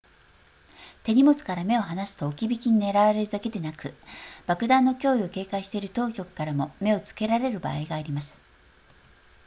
[1.03, 3.93] 手荷物から目を放すと置き引きに狙われるだけでなく
[4.47, 8.41] 爆弾の脅威を警戒している当局からも目をつけられる場合があります